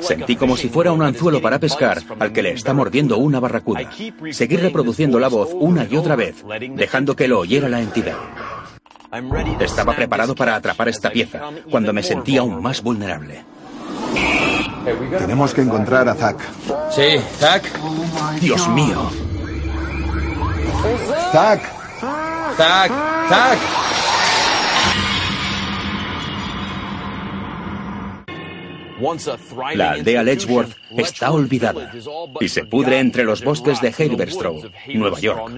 [0.00, 3.90] Sentí como si fuera un anzuelo para pescar al que le está mordiendo una barracuda.
[4.30, 8.16] Seguí reproduciendo la voz una y otra vez, dejando que lo oyera la entidad.
[9.60, 13.44] Estaba preparado para atrapar esta pieza cuando me sentí aún más vulnerable.
[15.18, 16.38] Tenemos que encontrar a Zack.
[16.90, 17.64] Sí, Zack.
[18.40, 19.10] Dios mío.
[21.32, 21.62] Zack.
[22.56, 22.92] Zack.
[23.28, 23.58] Zack.
[29.74, 31.92] La aldea Letchworth está olvidada
[32.40, 34.62] y se pudre entre los bosques de Haverstraw,
[34.94, 35.52] Nueva York.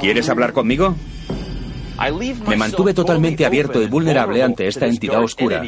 [0.00, 0.94] ¿Quieres hablar conmigo?
[2.48, 5.62] Me mantuve totalmente abierto y vulnerable ante esta entidad oscura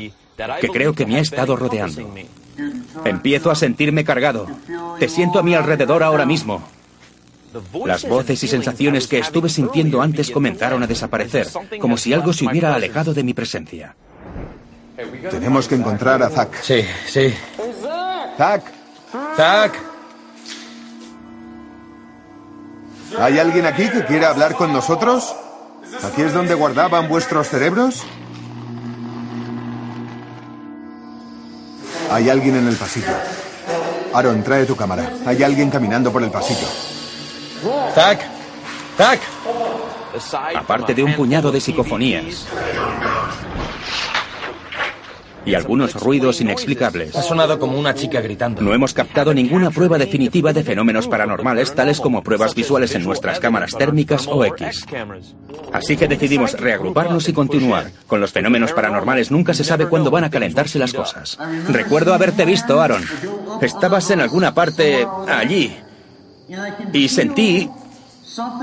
[0.60, 2.10] que creo que me ha estado rodeando.
[3.04, 4.46] Empiezo a sentirme cargado.
[4.98, 6.62] Te siento a mi alrededor ahora mismo.
[7.84, 11.46] Las voces y sensaciones que estuve sintiendo antes comenzaron a desaparecer,
[11.80, 13.94] como si algo se hubiera alejado de mi presencia.
[15.30, 16.62] Tenemos que encontrar a Zack.
[16.62, 17.34] Sí, sí.
[18.36, 18.72] Zack.
[19.36, 19.72] Zack.
[23.18, 25.34] ¿Hay alguien aquí que quiera hablar con nosotros?
[26.02, 28.04] ¿Aquí es donde guardaban vuestros cerebros?
[32.10, 33.12] Hay alguien en el pasillo.
[34.12, 35.10] Aaron, trae tu cámara.
[35.26, 36.68] Hay alguien caminando por el pasillo.
[37.94, 38.20] Zack.
[38.96, 39.20] Zack.
[40.56, 42.46] Aparte de un puñado de psicofonías
[45.46, 47.14] y algunos ruidos inexplicables.
[47.14, 48.62] Ha sonado como una chica gritando.
[48.62, 53.40] No hemos captado ninguna prueba definitiva de fenómenos paranormales, tales como pruebas visuales en nuestras
[53.40, 54.86] cámaras térmicas o X.
[55.72, 57.90] Así que decidimos reagruparnos y continuar.
[58.06, 61.38] Con los fenómenos paranormales nunca se sabe cuándo van a calentarse las cosas.
[61.68, 63.04] Recuerdo haberte visto, Aaron.
[63.60, 65.76] Estabas en alguna parte allí.
[66.92, 67.68] Y sentí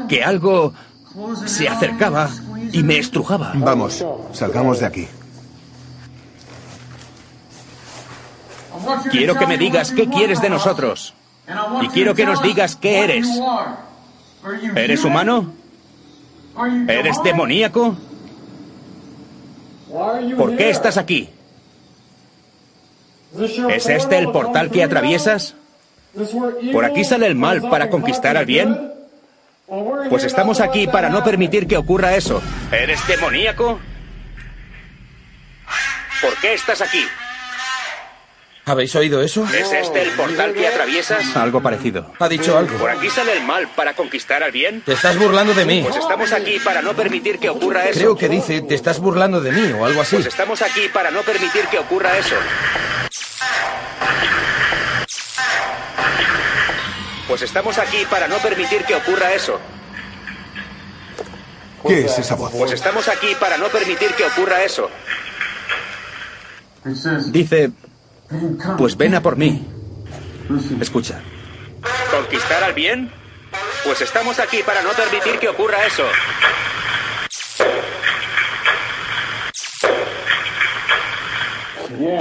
[0.07, 0.73] que algo
[1.45, 2.29] se acercaba
[2.71, 3.53] y me estrujaba.
[3.55, 5.07] Vamos, salgamos de aquí.
[9.11, 11.13] Quiero que me digas qué quieres de nosotros.
[11.81, 13.27] Y quiero que nos digas qué eres.
[14.75, 15.53] ¿Eres humano?
[16.87, 17.95] ¿Eres demoníaco?
[20.37, 21.29] ¿Por qué estás aquí?
[23.69, 25.55] ¿Es este el portal que atraviesas?
[26.73, 28.91] ¿Por aquí sale el mal para conquistar al bien?
[30.09, 32.41] Pues estamos aquí para no permitir que ocurra eso.
[32.71, 33.79] ¿Eres demoníaco?
[36.21, 37.03] ¿Por qué estás aquí?
[38.63, 39.45] ¿Habéis oído eso?
[39.47, 41.35] ¿Es este el portal que atraviesas?
[41.35, 42.13] Algo parecido.
[42.19, 42.77] Ha dicho algo.
[42.77, 44.81] ¿Por aquí sale el mal para conquistar al bien?
[44.81, 45.81] Te estás burlando de mí.
[45.83, 47.99] Pues estamos aquí para no permitir que ocurra eso.
[47.99, 50.17] Creo que dice, te estás burlando de mí o algo así.
[50.17, 52.35] Pues estamos aquí para no permitir que ocurra eso.
[57.27, 59.59] Pues estamos aquí para no permitir que ocurra eso.
[61.87, 62.51] ¿Qué es esa voz?
[62.51, 64.89] Pues estamos aquí para no permitir que ocurra eso.
[67.27, 67.71] Dice,
[68.77, 69.65] pues ven a por mí.
[70.79, 71.19] Escucha.
[72.11, 73.11] ¿Conquistar al bien?
[73.83, 76.03] Pues estamos aquí para no permitir que ocurra eso.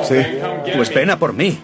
[0.04, 0.16] Sí.
[0.76, 1.58] Pues pena por mí.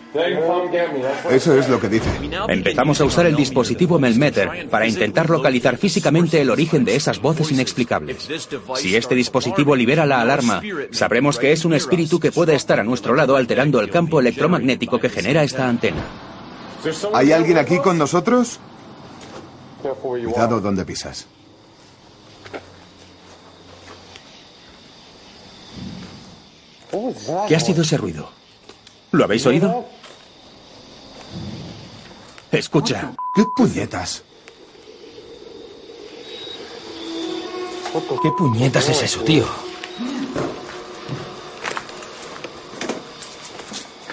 [1.31, 2.09] Eso es lo que dice.
[2.49, 7.51] Empezamos a usar el dispositivo Melmeter para intentar localizar físicamente el origen de esas voces
[7.53, 8.29] inexplicables.
[8.77, 12.85] Si este dispositivo libera la alarma, sabremos que es un espíritu que puede estar a
[12.85, 16.03] nuestro lado alterando el campo electromagnético que genera esta antena.
[17.14, 18.61] ¿Hay alguien aquí con nosotros?
[20.03, 21.27] Cuidado donde pisas.
[27.49, 28.30] ¿Qué ha sido ese ruido?
[29.12, 29.86] ¿Lo habéis oído?
[32.51, 33.12] Escucha.
[33.34, 34.22] ¿Qué puñetas?
[38.22, 39.47] ¿Qué puñetas es eso, tío?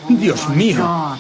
[0.10, 1.18] Dios mío.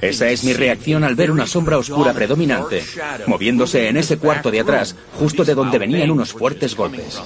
[0.00, 2.82] Esa es mi reacción al ver una sombra oscura predominante,
[3.26, 7.20] moviéndose en ese cuarto de atrás, justo de donde venían unos fuertes golpes.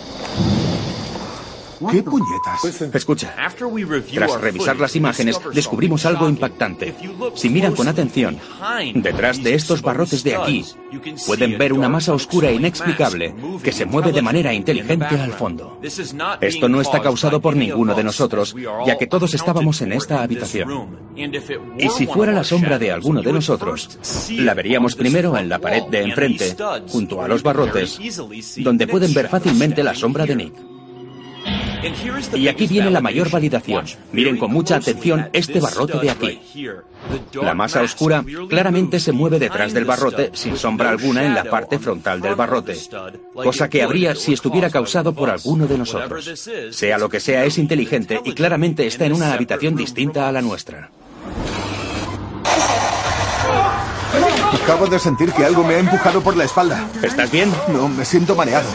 [1.91, 2.93] ¿Qué puñetas?
[2.95, 3.35] Escucha,
[4.12, 6.95] tras revisar las imágenes descubrimos algo impactante.
[7.35, 8.39] Si miran con atención,
[8.95, 10.64] detrás de estos barrotes de aquí,
[11.26, 15.79] pueden ver una masa oscura e inexplicable que se mueve de manera inteligente al fondo.
[16.41, 18.55] Esto no está causado por ninguno de nosotros,
[18.87, 20.99] ya que todos estábamos en esta habitación.
[21.79, 23.99] Y si fuera la sombra de alguno de nosotros,
[24.31, 26.57] la veríamos primero en la pared de enfrente,
[26.89, 27.99] junto a los barrotes,
[28.59, 30.78] donde pueden ver fácilmente la sombra de Nick.
[32.35, 33.85] Y aquí viene la mayor validación.
[34.12, 36.41] Miren con mucha atención este barrote de aquí.
[37.41, 41.79] La masa oscura claramente se mueve detrás del barrote sin sombra alguna en la parte
[41.79, 42.76] frontal del barrote,
[43.33, 46.29] cosa que habría si estuviera causado por alguno de nosotros.
[46.70, 50.43] Sea lo que sea, es inteligente y claramente está en una habitación distinta a la
[50.43, 50.91] nuestra.
[54.62, 56.89] Acabo de sentir que algo me ha empujado por la espalda.
[57.03, 57.51] ¿Estás bien?
[57.68, 58.68] No, me siento mareado.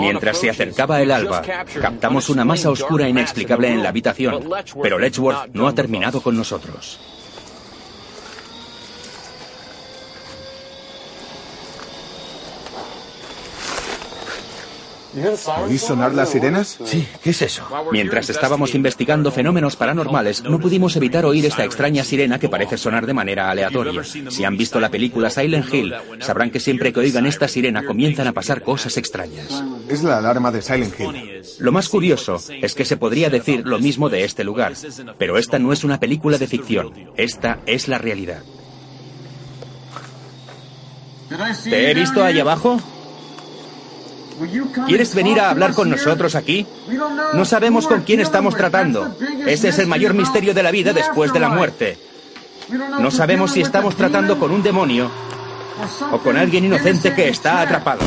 [0.00, 1.42] Mientras se acercaba el alba,
[1.80, 4.48] captamos una masa oscura inexplicable en la habitación,
[4.82, 7.13] pero Letchworth no ha terminado con nosotros.
[15.64, 16.78] ¿Oís sonar las sirenas?
[16.84, 17.64] Sí, ¿qué es eso?
[17.92, 23.06] Mientras estábamos investigando fenómenos paranormales, no pudimos evitar oír esta extraña sirena que parece sonar
[23.06, 24.02] de manera aleatoria.
[24.04, 28.26] Si han visto la película Silent Hill, sabrán que siempre que oigan esta sirena comienzan
[28.26, 29.62] a pasar cosas extrañas.
[29.88, 31.42] Es la alarma de Silent Hill.
[31.58, 34.72] Lo más curioso es que se podría decir lo mismo de este lugar,
[35.18, 38.42] pero esta no es una película de ficción, esta es la realidad.
[41.64, 42.80] ¿Te he visto ahí abajo?
[44.86, 46.66] ¿Quieres venir a hablar con nosotros aquí?
[47.34, 49.16] No sabemos con quién estamos tratando.
[49.46, 51.98] Ese es el mayor misterio de la vida después de la muerte.
[53.00, 55.10] No sabemos si estamos tratando con un demonio
[56.12, 58.02] o con alguien inocente que está atrapado.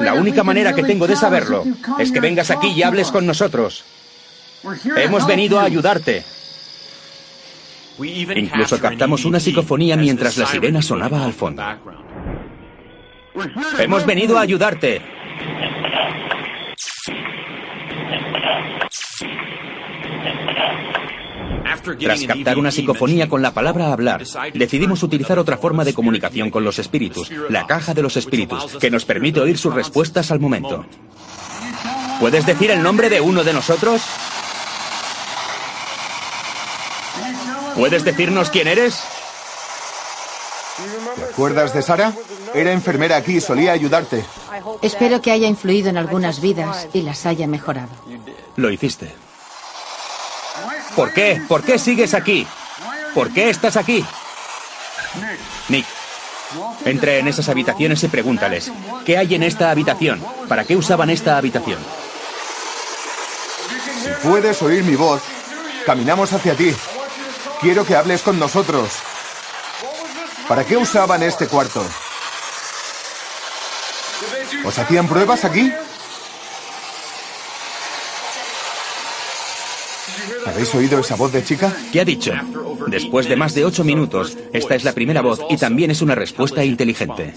[0.00, 1.64] La única manera que tengo de saberlo
[1.98, 3.84] es que vengas aquí y hables con nosotros.
[4.96, 6.24] Hemos venido a ayudarte.
[7.98, 11.62] Incluso captamos una psicofonía mientras la sirena sonaba al fondo.
[13.78, 15.02] Hemos venido a ayudarte.
[22.00, 24.24] Tras captar una psicofonía con la palabra hablar,
[24.54, 28.90] decidimos utilizar otra forma de comunicación con los espíritus, la caja de los espíritus, que
[28.90, 30.84] nos permite oír sus respuestas al momento.
[32.18, 34.02] ¿Puedes decir el nombre de uno de nosotros?
[37.76, 39.04] ¿Puedes decirnos quién eres?
[41.16, 42.12] ¿Te acuerdas de Sara?
[42.56, 44.24] Era enfermera aquí y solía ayudarte.
[44.80, 47.90] Espero que haya influido en algunas vidas y las haya mejorado.
[48.56, 49.14] Lo hiciste.
[50.96, 51.42] ¿Por qué?
[51.46, 52.46] ¿Por qué sigues aquí?
[53.14, 54.02] ¿Por qué estás aquí?
[55.68, 55.84] Nick,
[56.86, 58.72] entre en esas habitaciones y pregúntales,
[59.04, 60.24] ¿qué hay en esta habitación?
[60.48, 61.78] ¿Para qué usaban esta habitación?
[64.02, 65.20] Si puedes oír mi voz,
[65.84, 66.74] caminamos hacia ti.
[67.60, 68.88] Quiero que hables con nosotros.
[70.48, 71.84] ¿Para qué usaban este cuarto?
[74.64, 75.72] ¿Os hacían pruebas aquí?
[80.46, 81.72] ¿Habéis oído esa voz de chica?
[81.92, 82.32] ¿Qué ha dicho?
[82.86, 86.14] Después de más de ocho minutos, esta es la primera voz y también es una
[86.14, 87.34] respuesta inteligente.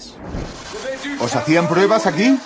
[1.20, 2.38] ¿Os hacían pruebas aquí?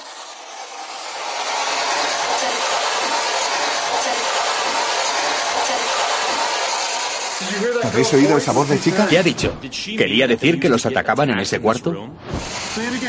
[7.95, 9.07] ¿Habéis oído esa voz de chica?
[9.09, 9.57] ¿Qué ha dicho?
[9.97, 12.11] ¿Quería decir que los atacaban en ese cuarto?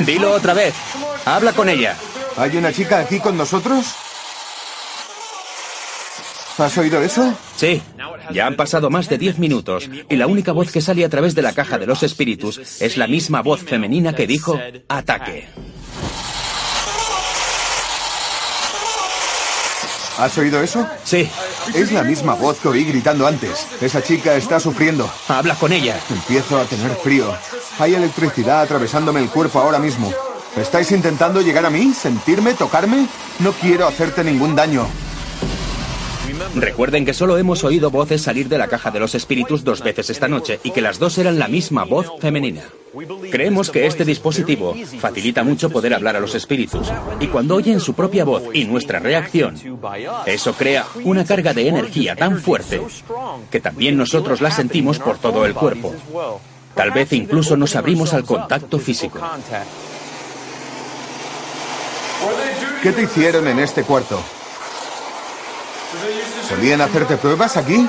[0.01, 0.75] Dilo otra vez.
[1.25, 1.97] Habla con ella.
[2.37, 3.83] ¿Hay una chica aquí con nosotros?
[6.59, 7.33] ¿Has oído eso?
[7.55, 7.81] Sí.
[8.31, 11.33] Ya han pasado más de diez minutos y la única voz que sale a través
[11.33, 15.47] de la caja de los espíritus es la misma voz femenina que dijo ataque.
[20.19, 20.87] ¿Has oído eso?
[21.03, 21.27] Sí.
[21.73, 23.67] Es la misma voz que oí gritando antes.
[23.81, 25.09] Esa chica está sufriendo.
[25.27, 25.99] Habla con ella.
[26.09, 27.35] Empiezo a tener frío.
[27.79, 30.11] Hay electricidad atravesándome el cuerpo ahora mismo.
[30.55, 31.93] ¿Estáis intentando llegar a mí?
[31.93, 32.53] ¿Sentirme?
[32.53, 33.07] ¿Tocarme?
[33.39, 34.87] No quiero hacerte ningún daño.
[36.55, 40.09] Recuerden que solo hemos oído voces salir de la caja de los espíritus dos veces
[40.09, 42.63] esta noche y que las dos eran la misma voz femenina.
[43.31, 47.93] Creemos que este dispositivo facilita mucho poder hablar a los espíritus y cuando oyen su
[47.93, 49.55] propia voz y nuestra reacción,
[50.25, 52.81] eso crea una carga de energía tan fuerte
[53.51, 55.93] que también nosotros la sentimos por todo el cuerpo.
[56.73, 59.19] Tal vez incluso nos abrimos al contacto físico.
[62.81, 64.21] ¿Qué te hicieron en este cuarto?
[66.47, 67.87] ¿Solían hacerte pruebas aquí?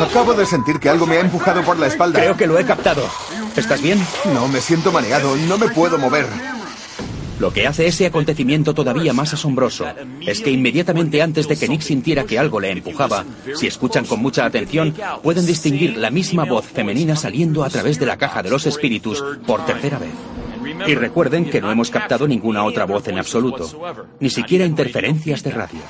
[0.00, 2.18] Acabo de sentir que algo me ha empujado por la espalda.
[2.18, 3.08] Creo que lo he captado.
[3.56, 4.04] ¿Estás bien?
[4.34, 5.36] No, me siento mareado.
[5.36, 6.26] No me puedo mover.
[7.38, 9.86] Lo que hace ese acontecimiento todavía más asombroso
[10.20, 14.20] es que inmediatamente antes de que Nick sintiera que algo le empujaba, si escuchan con
[14.20, 18.50] mucha atención, pueden distinguir la misma voz femenina saliendo a través de la caja de
[18.50, 20.12] los espíritus por tercera vez.
[20.86, 23.68] Y recuerden que no hemos captado ninguna otra voz en absoluto,
[24.20, 25.80] ni siquiera interferencias de radio.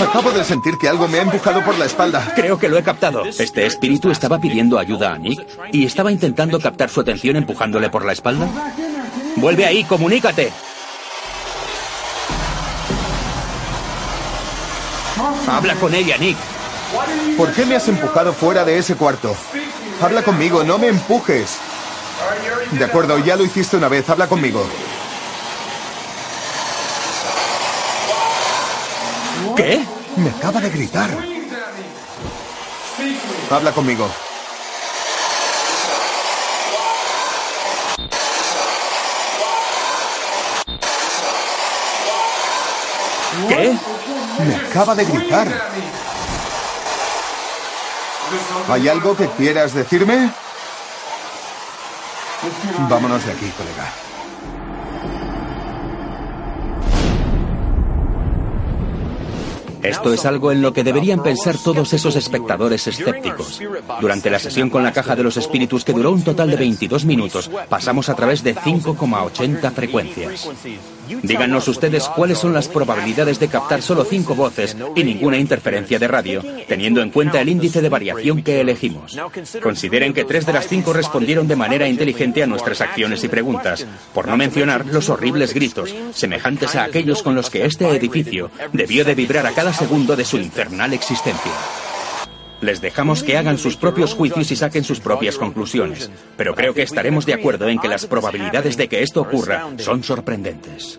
[0.00, 2.32] Acabo de sentir que algo me ha empujado por la espalda.
[2.34, 3.24] Creo que lo he captado.
[3.24, 8.04] Este espíritu estaba pidiendo ayuda a Nick y estaba intentando captar su atención empujándole por
[8.04, 8.48] la espalda.
[9.36, 10.52] Vuelve ahí, comunícate.
[15.48, 16.36] Habla con ella, Nick.
[17.36, 19.36] ¿Por qué me has empujado fuera de ese cuarto?
[20.00, 21.58] Habla conmigo, no me empujes.
[22.72, 24.64] De acuerdo, ya lo hiciste una vez, habla conmigo.
[29.56, 29.84] ¿Qué?
[30.16, 31.10] Me acaba de gritar.
[33.50, 34.08] Habla conmigo.
[43.48, 43.76] ¿Qué?
[44.74, 45.46] Acaba de gritar.
[48.68, 50.32] ¿Hay algo que quieras decirme?
[52.90, 54.04] Vámonos de aquí, colega.
[59.84, 63.60] Esto es algo en lo que deberían pensar todos esos espectadores escépticos.
[64.00, 67.04] Durante la sesión con la caja de los espíritus, que duró un total de 22
[67.04, 70.48] minutos, pasamos a través de 5,80 frecuencias.
[71.22, 76.08] Díganos ustedes cuáles son las probabilidades de captar solo cinco voces y ninguna interferencia de
[76.08, 79.18] radio, teniendo en cuenta el índice de variación que elegimos.
[79.62, 83.86] Consideren que tres de las cinco respondieron de manera inteligente a nuestras acciones y preguntas,
[84.12, 89.04] por no mencionar los horribles gritos, semejantes a aquellos con los que este edificio debió
[89.04, 91.52] de vibrar a cada segundo de su infernal existencia.
[92.64, 96.80] Les dejamos que hagan sus propios juicios y saquen sus propias conclusiones, pero creo que
[96.80, 100.98] estaremos de acuerdo en que las probabilidades de que esto ocurra son sorprendentes.